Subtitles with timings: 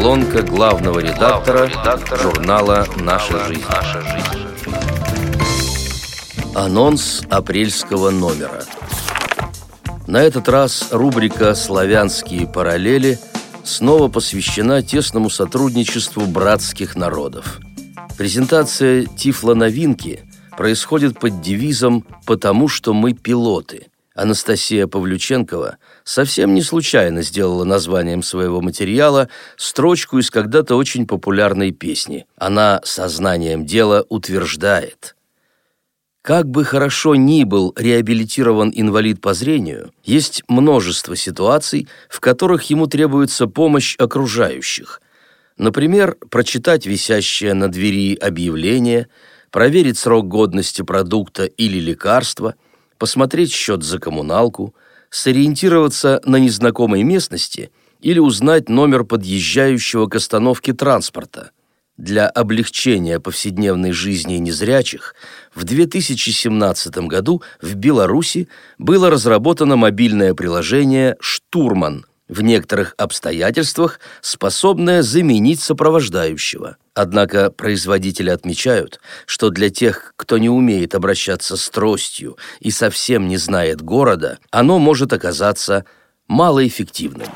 [0.00, 3.62] Колонка главного редактора, редактора журнала «Наша жизнь».
[3.68, 4.46] «Наша жизнь».
[6.54, 8.64] Анонс апрельского номера.
[10.06, 13.18] На этот раз рубрика «Славянские параллели»
[13.62, 17.60] снова посвящена тесному сотрудничеству братских народов.
[18.16, 20.20] Презентация Тифло-новинки
[20.56, 23.89] происходит под девизом «Потому что мы пилоты».
[24.14, 32.26] Анастасия Павлюченкова совсем не случайно сделала названием своего материала строчку из когда-то очень популярной песни.
[32.36, 35.14] Она сознанием дела утверждает–
[36.22, 42.86] как бы хорошо ни был реабилитирован инвалид по зрению, есть множество ситуаций, в которых ему
[42.86, 45.00] требуется помощь окружающих.
[45.56, 49.08] Например, прочитать висящее на двери объявление,
[49.50, 52.54] проверить срок годности продукта или лекарства,
[53.00, 54.74] посмотреть счет за коммуналку,
[55.10, 61.50] сориентироваться на незнакомой местности или узнать номер подъезжающего к остановке транспорта–
[62.00, 65.14] для облегчения повседневной жизни незрячих
[65.54, 75.60] в 2017 году в Беларуси было разработано мобильное приложение «Штурман», в некоторых обстоятельствах способное заменить
[75.60, 76.78] сопровождающего.
[76.94, 83.36] Однако производители отмечают, что для тех, кто не умеет обращаться с тростью и совсем не
[83.36, 85.84] знает города, оно может оказаться
[86.28, 87.28] малоэффективным.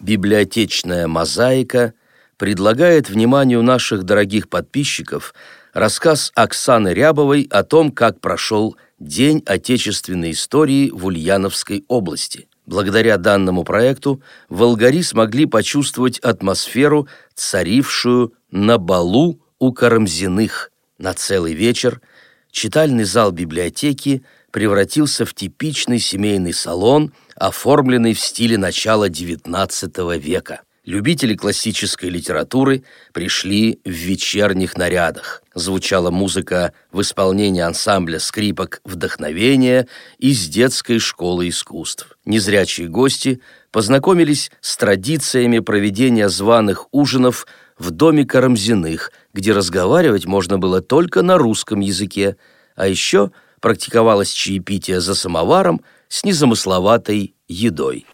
[0.00, 1.92] Библиотечная мозаика–
[2.38, 5.34] предлагает вниманию наших дорогих подписчиков
[5.74, 12.47] рассказ Оксаны Рябовой о том, как прошел День отечественной истории в Ульяновской области.
[12.68, 20.70] Благодаря данному проекту волгари смогли почувствовать атмосферу, царившую на балу у Карамзиных.
[20.98, 22.02] На целый вечер
[22.50, 31.34] читальный зал библиотеки превратился в типичный семейный салон, оформленный в стиле начала XIX века любители
[31.34, 35.42] классической литературы пришли в вечерних нарядах.
[35.54, 42.16] Звучала музыка в исполнении ансамбля скрипок «Вдохновение» из детской школы искусств.
[42.24, 47.46] Незрячие гости познакомились с традициями проведения званых ужинов
[47.78, 52.38] в доме Карамзиных, где разговаривать можно было только на русском языке,
[52.76, 58.06] а еще практиковалось чаепитие за самоваром с незамысловатой едой.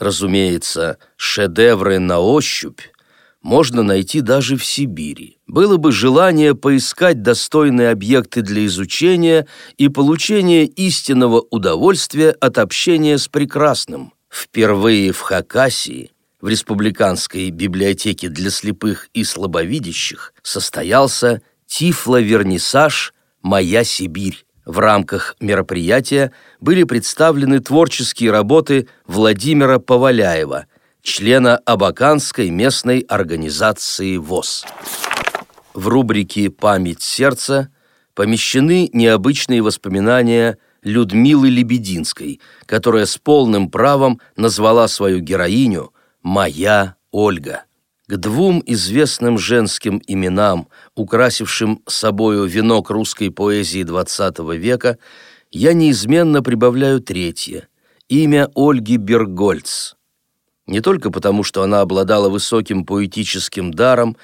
[0.00, 2.80] Разумеется, шедевры на ощупь
[3.42, 5.38] можно найти даже в Сибири.
[5.46, 9.46] Было бы желание поискать достойные объекты для изучения
[9.76, 14.14] и получения истинного удовольствия от общения с прекрасным.
[14.30, 23.12] Впервые в Хакасии, в Республиканской библиотеке для слепых и слабовидящих, состоялся тифловернисаж
[23.42, 24.46] «Моя Сибирь».
[24.70, 30.66] В рамках мероприятия были представлены творческие работы Владимира Поваляева,
[31.02, 34.64] члена Абаканской местной организации ВОЗ.
[35.74, 37.72] В рубрике «Память сердца»
[38.14, 45.92] помещены необычные воспоминания Людмилы Лебединской, которая с полным правом назвала свою героиню
[46.22, 47.64] «Моя Ольга».
[48.10, 50.66] К двум известным женским именам,
[50.96, 54.98] украсившим собою венок русской поэзии XX века,
[55.52, 57.68] я неизменно прибавляю третье–
[58.08, 59.94] имя Ольги Бергольц.
[60.66, 64.16] Не только потому, что она обладала высоким поэтическим даром,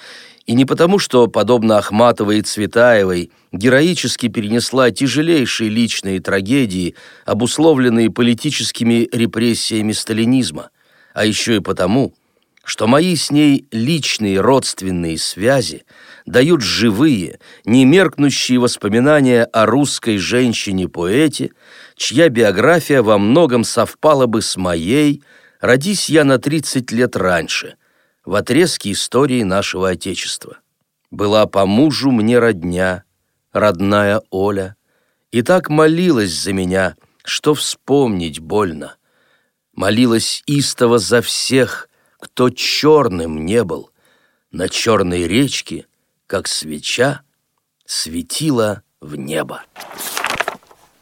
[0.47, 9.08] и не потому, что, подобно Ахматовой и Цветаевой, героически перенесла тяжелейшие личные трагедии, обусловленные политическими
[9.12, 10.70] репрессиями сталинизма,
[11.14, 12.12] а еще и потому–
[12.66, 15.87] что мои с ней личные родственные связи
[16.27, 21.53] дают живые, немеркнущие воспоминания о русской женщине-поэте,
[21.94, 25.22] чья биография во многом совпала бы с моей,
[25.60, 27.77] родись я на 30 лет раньше,
[28.25, 30.59] в отрезке истории нашего Отечества.
[31.12, 33.04] Была по мужу мне родня,
[33.53, 34.75] родная Оля,
[35.31, 38.97] и так молилась за меня, что вспомнить больно.
[39.72, 41.89] Молилась истово за всех—
[42.27, 43.91] кто черным не был,
[44.51, 45.87] на черной речке,
[46.27, 47.23] как свеча,
[47.84, 49.63] светила в небо.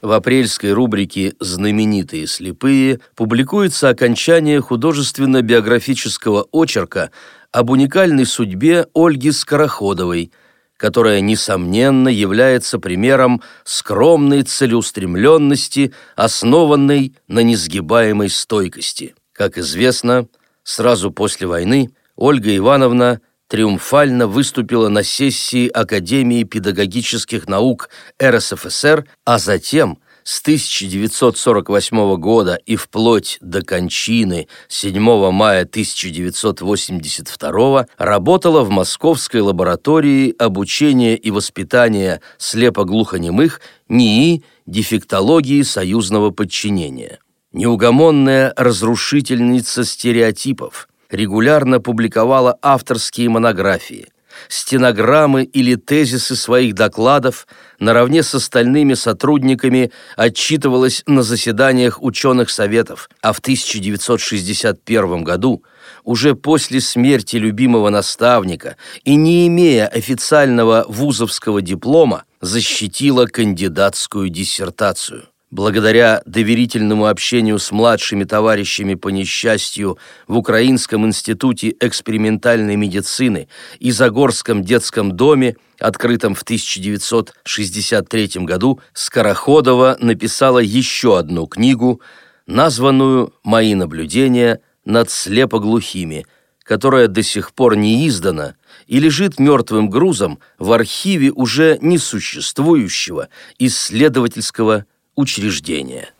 [0.02, 7.10] В апрельской рубрике «Знаменитые слепые» публикуется окончание художественно-биографического очерка
[7.52, 10.30] об уникальной судьбе Ольги Скороходовой,
[10.76, 19.14] которая, несомненно, является примером скромной целеустремленности, основанной на несгибаемой стойкости.
[19.32, 20.28] Как известно,
[20.64, 27.90] Сразу после войны Ольга Ивановна триумфально выступила на сессии Академии педагогических наук
[28.20, 38.70] РСФСР, а затем с 1948 года и вплоть до кончины 7 мая 1982 работала в
[38.70, 47.18] Московской лаборатории обучения и воспитания слепоглухонемых НИИ дефектологии союзного подчинения.
[47.54, 54.08] Неугомонная разрушительница стереотипов регулярно публиковала авторские монографии,
[54.48, 57.46] стенограммы или тезисы своих докладов
[57.78, 65.62] наравне с остальными сотрудниками отчитывалась на заседаниях ученых советов, а в 1961 году,
[66.02, 76.20] уже после смерти любимого наставника и не имея официального вузовского диплома, защитила кандидатскую диссертацию благодаря
[76.26, 83.46] доверительному общению с младшими товарищами по несчастью в Украинском институте экспериментальной медицины
[83.78, 92.00] и Загорском детском доме, открытом в 1963 году, Скороходова написала еще одну книгу,
[92.48, 96.26] названную «Мои наблюдения над слепоглухими»,
[96.64, 98.56] которая до сих пор не издана
[98.88, 103.28] и лежит мертвым грузом в архиве уже несуществующего
[103.60, 104.86] исследовательского
[105.16, 106.10] учреждения.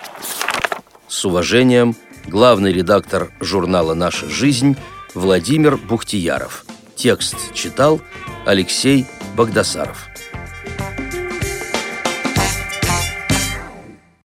[1.08, 1.96] С уважением,
[2.26, 4.76] главный редактор журнала «Наша жизнь»
[5.14, 6.64] Владимир Бухтияров.
[6.96, 8.00] Текст читал
[8.46, 9.06] Алексей
[9.36, 10.08] Богдасаров.